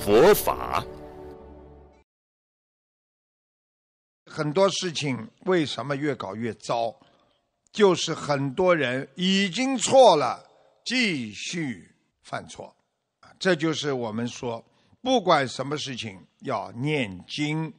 [0.00, 0.84] 佛法。
[4.26, 6.94] 很多事情为什么越搞越糟？
[7.70, 10.44] 就是很多人已经错了，
[10.84, 12.74] 继续犯错。
[13.38, 14.64] 这就是我们说，
[15.00, 17.72] 不管什么事情要念经，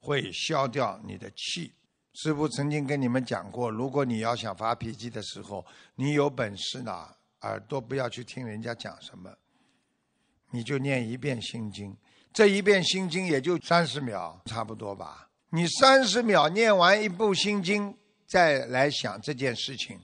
[0.00, 1.72] 会消掉你的气。
[2.14, 7.08] 师父曾经跟你们讲过，如果你要想发脾气的时候，你有本事呢。
[7.42, 9.30] 耳朵不要去听人家讲什么，
[10.50, 11.96] 你就念一遍心经，
[12.32, 15.28] 这一遍心经也就三十秒，差不多吧。
[15.50, 20.00] 你三十秒念完一部心经，再来想这件事情，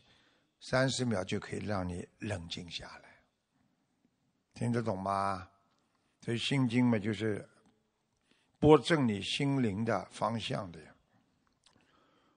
[0.60, 3.10] 三十秒就可以让你冷静下来。
[4.54, 5.48] 听得懂吗？
[6.24, 7.48] 所以心经嘛，就是
[8.58, 10.94] 拨正你心灵的方向的呀。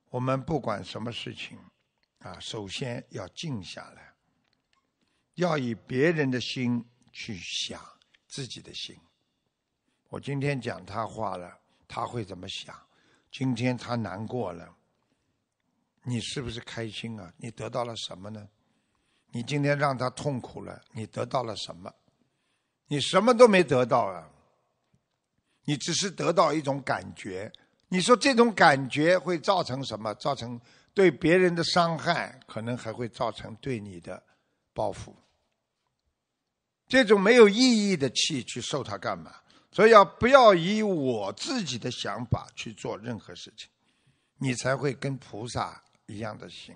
[0.10, 1.58] 我们不管什么事情，
[2.20, 4.14] 啊，首先要静下来。
[5.36, 7.82] 要以别人的心去想
[8.28, 8.94] 自己的心。
[10.10, 12.76] 我今天讲他话了，他会怎么想？
[13.32, 14.76] 今天他难过了，
[16.04, 17.34] 你是不是开心啊？
[17.38, 18.48] 你得到了什么呢？
[19.32, 21.92] 你今天让他痛苦了，你得到了什么？
[22.88, 24.30] 你什么都没得到啊！
[25.66, 27.52] 你只是得到一种感觉。
[27.88, 30.14] 你说这种感觉会造成什么？
[30.16, 30.60] 造成
[30.94, 34.22] 对别人的伤害，可能还会造成对你的
[34.74, 35.16] 报复。
[36.94, 37.58] 这种没有意
[37.90, 39.34] 义的气去受它干嘛？
[39.72, 43.68] 所以要不要以我自己的想法去做任何事情，
[44.38, 46.76] 你才会跟菩萨一样的心。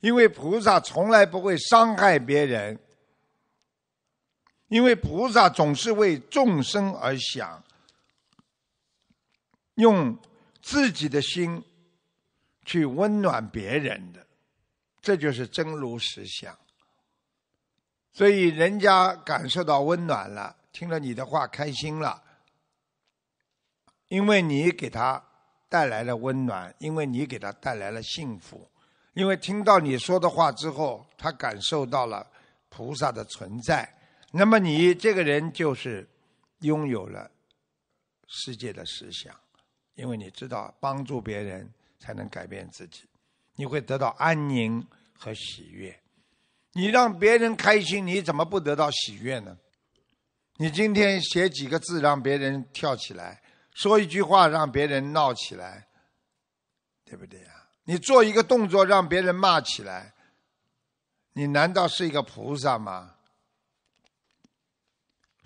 [0.00, 2.80] 因为菩萨从来不会伤害别人，
[4.68, 7.62] 因为菩萨总是为众生而想，
[9.74, 10.18] 用
[10.62, 11.62] 自己的心
[12.64, 14.26] 去温暖别人的，
[15.02, 16.58] 这就是真如实相。
[18.18, 22.20] 所以人家感受到温暖了，听了你的话开心了，
[24.08, 25.24] 因为你给他
[25.68, 28.68] 带来了温暖，因为你给他带来了幸福，
[29.12, 32.28] 因为听到你说的话之后，他感受到了
[32.68, 33.88] 菩萨的存在，
[34.32, 36.04] 那么你这个人就是
[36.62, 37.30] 拥有了
[38.26, 39.32] 世界的思想，
[39.94, 43.04] 因为你知道帮助别人才能改变自己，
[43.54, 44.84] 你会得到安宁
[45.16, 45.96] 和喜悦。
[46.78, 49.58] 你让别人开心，你怎么不得到喜悦呢？
[50.58, 53.42] 你今天写几个字让别人跳起来，
[53.74, 55.88] 说一句话让别人闹起来，
[57.04, 57.66] 对不对呀？
[57.82, 60.14] 你做一个动作让别人骂起来，
[61.32, 63.12] 你难道是一个菩萨吗？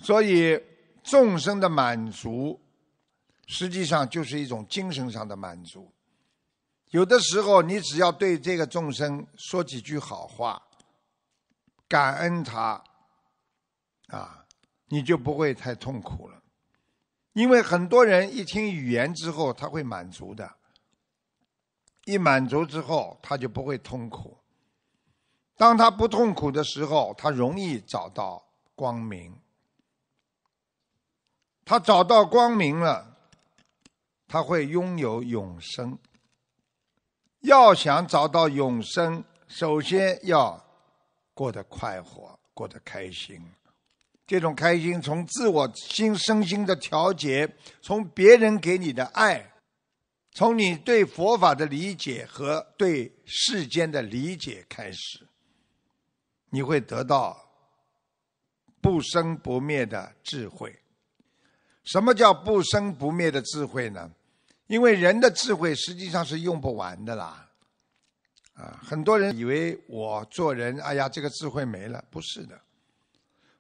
[0.02, 0.62] 所以
[1.02, 2.60] 众生的满足，
[3.46, 5.90] 实际上就是一种精神上的满足。
[6.90, 10.62] 有的时候，你只要对这个众生说几句好话。
[11.92, 12.82] 感恩他，
[14.06, 14.46] 啊，
[14.86, 16.42] 你就不会太痛苦了。
[17.34, 20.56] 因为很多人一听语言之后，他会满足的。
[22.06, 24.38] 一满足之后，他就不会痛苦。
[25.54, 28.42] 当他不痛苦的时候，他容易找到
[28.74, 29.38] 光明。
[31.66, 33.18] 他找到光明了，
[34.26, 35.98] 他会拥有永生。
[37.40, 40.71] 要想找到永生，首先要。
[41.34, 43.40] 过得快活，过得开心，
[44.26, 47.48] 这种开心从自我心身心的调节，
[47.80, 49.52] 从别人给你的爱，
[50.32, 55.26] 从你对佛法的理解和对世间的理解开始，
[56.50, 57.38] 你会得到
[58.80, 60.78] 不生不灭的智慧。
[61.84, 64.10] 什么叫不生不灭的智慧呢？
[64.68, 67.50] 因为人的智慧实际上是用不完的啦。
[68.54, 72.60] 啊，很多人以为我做人，哎呀，这个智慧没了，不是的。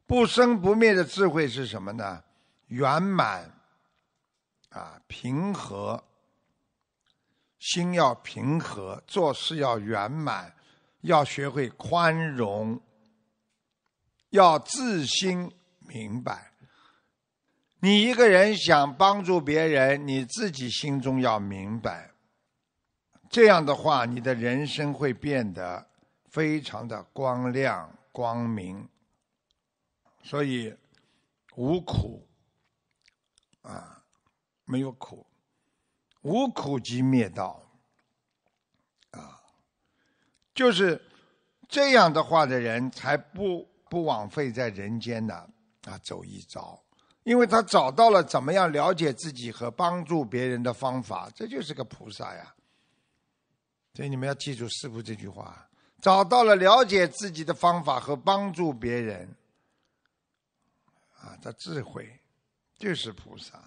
[0.06, 2.22] 不生不灭的智慧是什么呢？
[2.66, 3.50] 圆满，
[4.68, 6.04] 啊，平和，
[7.58, 10.54] 心要平和，做事要圆满，
[11.00, 12.78] 要学会宽容，
[14.30, 15.50] 要自心
[15.88, 16.52] 明白。
[17.80, 22.11] 你一个人想帮助别人，你自己心中要明白。
[23.32, 25.86] 这样的话，你的人生会变得
[26.26, 28.86] 非常的光亮、光明。
[30.22, 30.76] 所以，
[31.56, 32.28] 无苦
[33.62, 34.04] 啊，
[34.66, 35.26] 没有苦，
[36.20, 37.58] 无苦即灭道。
[39.12, 39.40] 啊，
[40.54, 41.00] 就是
[41.66, 45.48] 这样的话的人，才不不枉费在人间呢
[45.86, 46.78] 啊走一遭，
[47.22, 52.54] 因为他找到了怎么样了解自己和帮助别人的方法，这就是个菩萨呀。
[53.94, 55.68] 所以你们要记住师傅这句话：
[56.00, 59.36] 找到了了解自己的方法和帮助别人，
[61.18, 62.18] 啊，的智慧
[62.76, 63.58] 就是菩萨，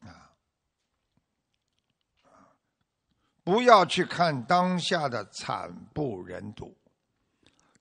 [0.00, 0.32] 啊，
[3.44, 6.74] 不要去看当下的惨不忍睹，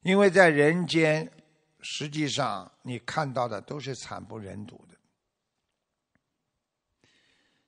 [0.02, 1.32] 因为在人间，
[1.80, 4.98] 实际上你看到的都是惨不忍睹的。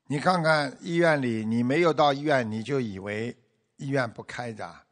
[0.08, 3.34] 你看看医院里，你没有到医院，你就以为。
[3.82, 4.84] 医院不开的，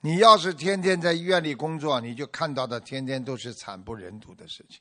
[0.00, 4.80] 你要是天天在医院里工作，你就看到的天天都是惨不忍睹的事情。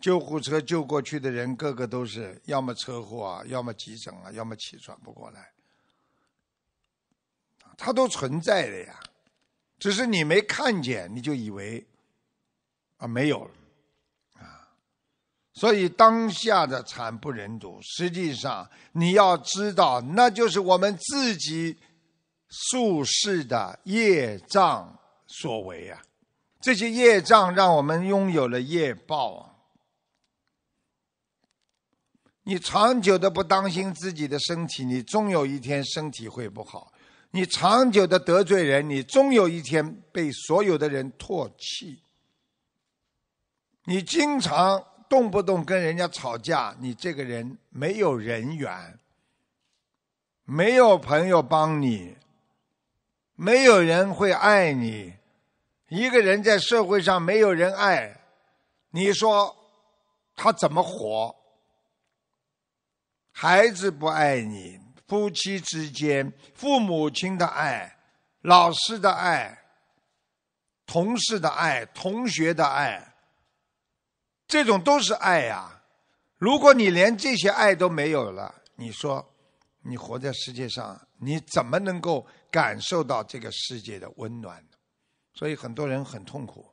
[0.00, 5.52] 救护车救过去的人，个个都是要么车祸啊，要么急诊啊，要么气喘不过来，
[7.76, 9.00] 它都存在的呀，
[9.78, 11.86] 只是你没看见，你就以为
[12.96, 13.54] 啊没有了
[14.40, 14.68] 啊。
[15.54, 21.78] 所以当下的惨不忍睹，实际上你要知道，那就是我们自己。
[22.48, 26.02] 术士的业障所为啊，
[26.60, 29.52] 这些业障让我们拥有了业报啊。
[32.44, 36.92] 你长久的不当心自己的身体，你终有一天身体会不好；
[37.32, 42.00] 你长久的得罪人，你终有一天被所有的人唾弃；
[43.84, 48.96] 你经常动不动跟人家吵架，你这个人没有人缘，
[50.44, 52.16] 没有朋友帮你。
[53.36, 55.12] 没有人会爱你，
[55.88, 58.18] 一个人在社会上没有人爱，
[58.90, 59.54] 你说
[60.34, 61.36] 他怎么活？
[63.30, 67.98] 孩子不爱你，夫妻之间、父母亲的爱、
[68.40, 69.58] 老师的爱、
[70.86, 73.14] 同事的爱、同学的爱，
[74.48, 75.82] 这种都是爱呀。
[76.38, 79.34] 如果你连这些爱都没有了，你说
[79.82, 82.26] 你活在世界上，你怎么能够？
[82.50, 84.64] 感受到这个世界的温暖，
[85.34, 86.66] 所以很多人很痛苦，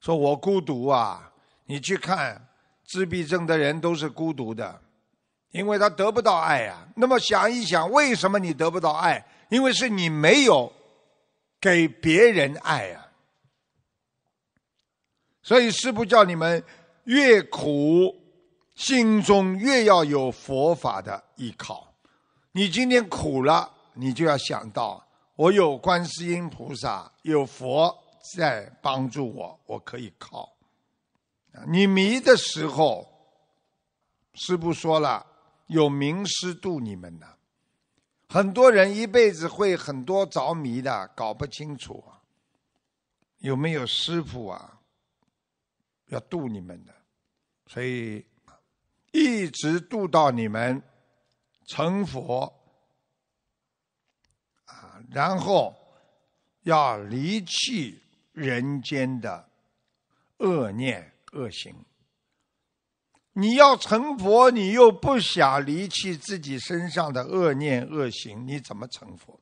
[0.00, 1.32] 说我孤独啊！
[1.64, 2.48] 你去看
[2.84, 4.82] 自闭症的人都是孤独的，
[5.52, 6.86] 因为他得不到爱啊。
[6.96, 9.24] 那么想一想，为什么你得不到爱？
[9.48, 10.70] 因为是你没有
[11.60, 13.08] 给别人爱啊。
[15.42, 16.62] 所以师父叫你们
[17.04, 18.14] 越苦，
[18.74, 21.94] 心中越要有佛法的依靠。
[22.52, 25.02] 你今天苦了，你就要想到。
[25.42, 27.92] 我有观世音菩萨，有佛
[28.36, 30.48] 在帮助我，我可以靠。
[31.66, 33.08] 你迷的时候，
[34.34, 35.26] 师傅说了，
[35.66, 37.26] 有名师度你们的。
[38.28, 42.04] 很多人一辈子会很多着迷的，搞不清楚，
[43.38, 44.78] 有没有师傅啊？
[46.06, 46.94] 要度你们的，
[47.66, 48.24] 所以
[49.10, 50.80] 一直度到你们
[51.66, 52.60] 成佛。
[55.12, 55.74] 然后
[56.62, 58.00] 要离弃
[58.32, 59.48] 人间的
[60.38, 61.74] 恶念恶行。
[63.34, 69.38] 你要成佛，你又不想离弃自己身上的恶念恶行，你怎么成佛？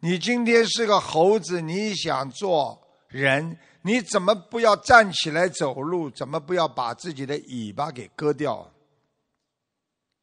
[0.00, 6.10] 你今天是个猴子，你想做人，你怎么不要站起来走路？
[6.10, 8.72] 怎么不要把自己的尾巴给割掉？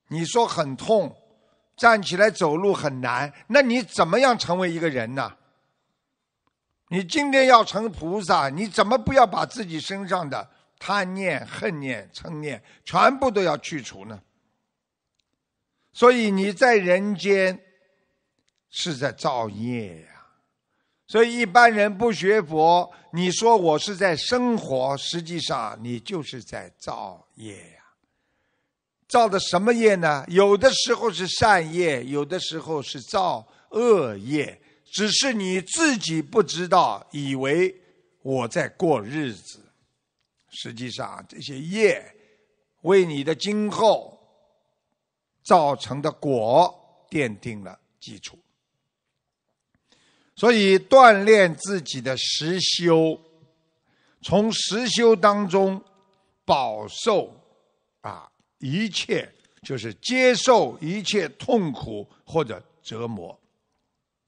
[0.08, 1.15] 你说很痛。
[1.79, 5.33] 站起来走路很难，那你怎么样成为一个人呢？
[6.89, 14.19] 你今天要成菩萨，你怎么不要把自己身上的贪念、恨念、嗔念全部都要去除呢？
[15.93, 17.57] 所以你在人间
[18.69, 20.07] 是在造业呀。
[21.07, 27.78] 所以一般人不学佛，你说我是在生活，实际上你就是在造业。
[29.10, 30.24] 造的什么业呢？
[30.28, 37.75] 有的时候是善业，有的时候是造恶业，只是你自己不知道，以为
[38.22, 39.66] 我在过日子。
[40.51, 42.16] 实际上，这些业
[42.82, 44.16] 为你的今后
[45.44, 48.38] 造成的果奠定了基础。
[50.36, 53.20] 所以，锻炼自己的实修，
[54.22, 55.84] 从实修当中
[56.46, 57.34] 饱受
[58.01, 58.28] 啊。
[58.60, 59.28] 一切
[59.62, 63.38] 就是接受一切痛苦或者折磨，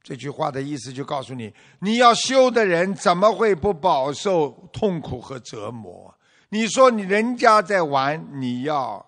[0.04, 6.14] 这句话的意思就告诉你：你要修的人怎么会不饱受痛苦和折磨？
[6.50, 9.06] 你说你人家在玩，你要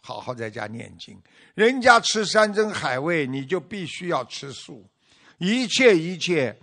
[0.00, 1.18] 好好在家念经。
[1.54, 4.84] 人家吃山珍海味，你就必须要吃素。
[5.38, 6.54] 一切一切，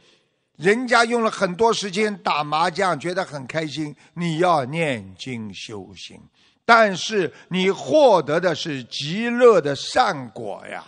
[0.57, 3.95] 人家用了很多时间打麻将，觉得很开心。
[4.13, 6.21] 你要念经修行，
[6.65, 10.85] 但是你获得的是极乐的善果呀。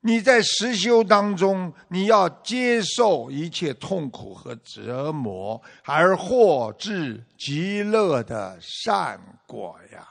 [0.00, 10.08] 你在实修当中，你要接受一切痛苦和折磨，而获至极乐的善果呀。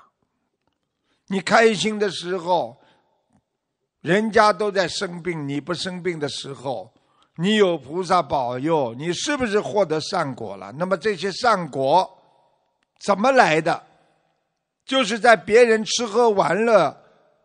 [1.28, 2.78] 你开心的时候。
[4.02, 6.90] 人家都在生病，你不生病的时候，
[7.36, 10.72] 你有菩萨保佑，你是不是获得善果了？
[10.72, 12.10] 那么这些善果
[13.02, 13.84] 怎么来的？
[14.90, 17.00] 就是在别人吃喝玩乐，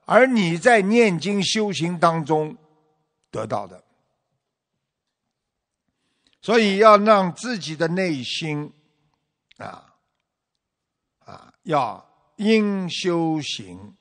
[0.06, 2.56] 而你在念经修行当中
[3.30, 3.84] 得到的。
[6.40, 8.72] 所以要让自己的内心
[9.58, 9.92] 啊
[11.18, 12.02] 啊，要
[12.36, 13.94] 应修行。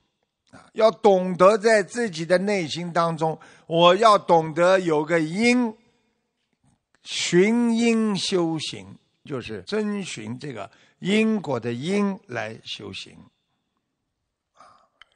[0.52, 5.76] 啊要懂得在自己的内心当中，我要懂得有个因，
[7.02, 13.18] 寻因修行，就是遵循这个因果的因来修行，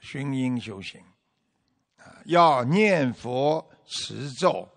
[0.08, 1.02] 啊，寻因修行，
[1.98, 4.68] 啊，要念佛持咒，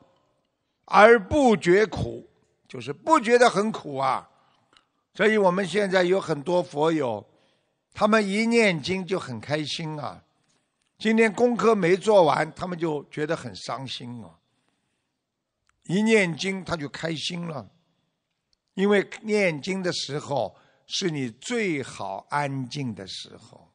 [0.86, 2.28] 而不觉苦，
[2.66, 4.28] 就是不觉得很苦啊。
[5.14, 7.24] 所以我们现在有很多佛友，
[7.94, 10.24] 他们一念经就很开心啊。
[10.98, 14.34] 今天功课没做完，他们就觉得很伤心哦。
[15.84, 17.68] 一念经他就开心了，
[18.74, 20.56] 因为念经的时候
[20.86, 23.69] 是你最好安静的时候，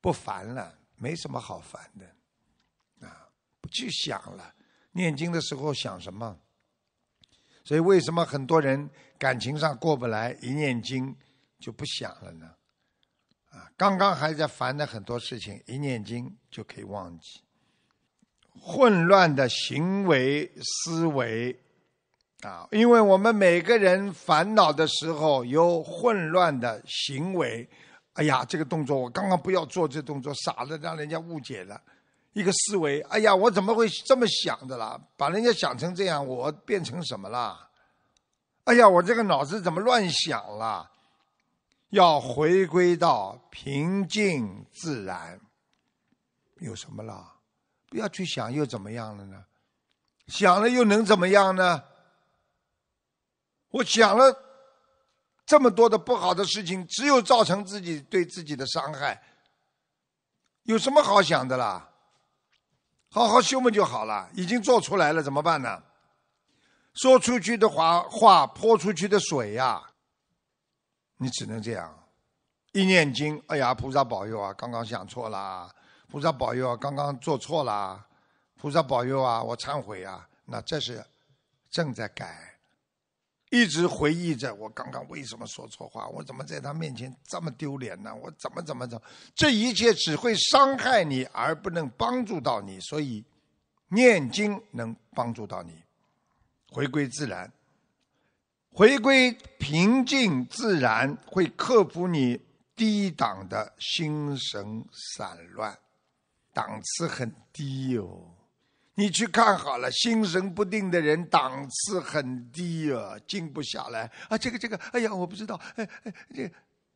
[0.00, 3.28] 不烦了，没什么好烦的，啊，
[3.60, 4.54] 不去想了。
[4.92, 6.38] 念经的时候想什么？
[7.64, 8.88] 所以为什么很多人
[9.18, 11.14] 感情上过不来，一念经
[11.58, 12.54] 就不想了呢？
[13.50, 17.42] 啊刚刚还在烦的很多事情，一念经就可以忘记。
[18.60, 21.58] 混乱的行为思维
[22.42, 27.68] 啊，因为我们每个人烦恼的时候有混乱的行为。
[28.16, 31.80] 哎呀，这个动作我刚刚不要做，这动作傻的让人家误解了。
[32.32, 35.00] 一个思维，哎呀，我怎么会这么想的啦？
[35.16, 37.68] 把人家想成这样，我变成什么了？
[38.64, 40.90] 哎呀，我这个脑子怎么乱想了？
[41.90, 45.40] 要回归到平静自然，
[46.58, 47.34] 有什么了？
[47.88, 49.44] 不要去想又怎么样了呢？
[50.26, 51.84] 想了又能怎么样呢？
[53.70, 54.45] 我想了
[55.46, 59.22] 这么多的不好的事情，只有造成自己对自己的伤害。
[60.64, 61.88] 有什么好想的啦？
[63.08, 64.28] 好好修嘛就好了。
[64.34, 65.80] 已经做出来了，怎么办呢？
[66.94, 69.82] 说出去的话，话泼出去的水呀。
[71.18, 71.96] 你只能这样，
[72.72, 74.52] 一念经，哎呀，菩萨保佑啊！
[74.54, 75.72] 刚刚想错了，
[76.08, 76.76] 菩萨保佑啊！
[76.76, 78.04] 刚刚做错了，
[78.56, 79.42] 菩萨保佑啊！
[79.42, 80.28] 我忏悔啊！
[80.44, 81.02] 那这是
[81.70, 82.55] 正在改，
[83.50, 88.12] 一直回忆着我刚刚为什么说错话，我怎么在他面前这么丢脸呢？
[88.14, 89.04] 我怎么怎么怎么？
[89.34, 92.80] 这一切只会伤害你，而不能帮助到你。
[92.80, 93.24] 所以，
[93.88, 95.80] 念经能帮助到你，
[96.70, 97.52] 回归自然。
[98.72, 102.38] 回归平静自然，会克服你
[102.74, 104.84] 低档的心神
[105.16, 105.78] 散乱，
[106.52, 108.35] 档次很低哦。
[108.98, 114.36] 你去看好了，心神不定的人档次很低啊，静不下来啊。
[114.36, 116.50] 这个这个，哎呀，我不知道，哎哎，这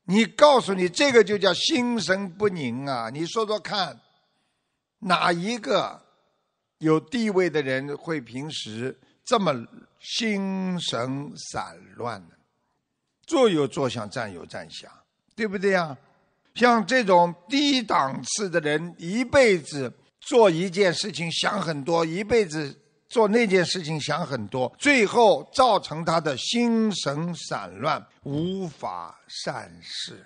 [0.04, 3.10] 你告诉你，这个就叫心神不宁啊。
[3.10, 4.00] 你说说看，
[4.98, 6.02] 哪一个
[6.78, 8.98] 有地位的人会平时？
[9.22, 9.54] 这么
[10.00, 12.34] 心神散乱呢，
[13.26, 14.90] 坐有坐相，站有站相，
[15.36, 15.96] 对不对呀？
[16.54, 30.24] 像这种低档次的人，一辈子做一件事情想很多，一辈子做那件事情想很多，最后造成他的心神散乱，无法善事。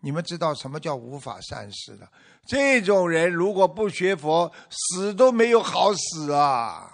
[0.00, 2.08] 你们知道什么叫无法善事的？
[2.44, 6.88] 这种人如果不学佛，死都没有好死啊！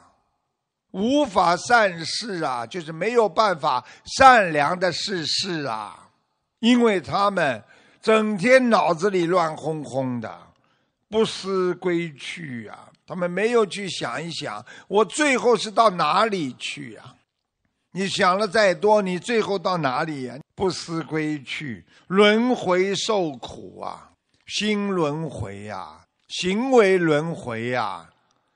[0.90, 3.82] 无法善事啊，就是没有办法
[4.18, 6.10] 善良的事事啊，
[6.58, 7.62] 因为他们
[8.02, 10.48] 整天脑子里乱哄哄的，
[11.09, 12.88] 不思归去啊。
[13.07, 17.15] 他们没有去想一想，我最后是到哪里去呀？
[17.93, 20.38] 你想了再多，你最后到哪里呀？
[20.55, 24.11] 不思归去，轮回受苦啊，
[24.47, 28.11] 心轮回呀，行为轮回呀。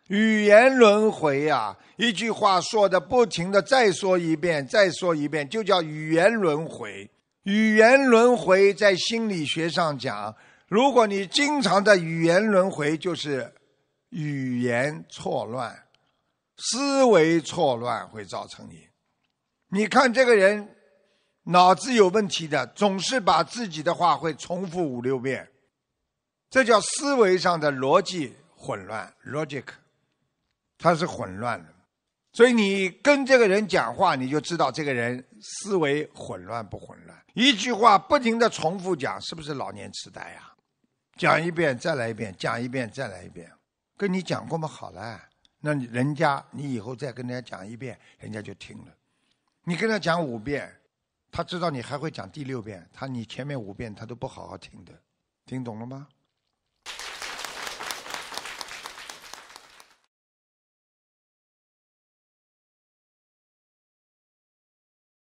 [0.08, 7.08] 语言轮回呀，一句话说的不停的，再说一遍，再说一遍，就叫语言轮回。
[7.44, 10.34] 语言轮回在心理学上讲，
[10.72, 13.52] 如果你经常的语言轮回，就是
[14.08, 15.86] 语言错乱、
[16.56, 18.88] 思维错乱，会造成你。
[19.68, 20.74] 你看这个人
[21.42, 25.46] 脑子有问题的，总是把自己的话会重复五六遍，
[26.48, 29.64] 这叫思维上的逻辑混乱 （logic），
[30.78, 31.68] 它是混乱的。
[32.32, 37.22] 所以你跟这个人讲话，你就知道这个人思维混乱不混乱。
[37.34, 40.48] 一句话不停的重复讲，是不是老年痴呆呀？
[41.22, 43.48] 讲一遍再来一遍，讲一遍再来一遍，
[43.96, 45.28] 跟你讲过嘛好了，
[45.60, 48.92] 那人家你以后再跟人家讲一遍，人家就听了。
[49.62, 50.68] 你跟他讲五遍，
[51.30, 54.92] 他知道你还会讲第六遍，他你前面五遍他都不好好听的，
[55.46, 56.08] 听懂了吗？